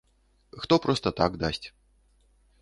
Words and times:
Хто 0.63 0.79
проста 0.85 1.13
так 1.19 1.37
дасць. 1.45 1.63